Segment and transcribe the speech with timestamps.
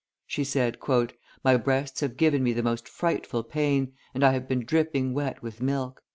[0.25, 0.79] She said:
[1.43, 5.43] "My breasts have given me the most frightful pain, and I have been dripping wet
[5.43, 6.01] with milk."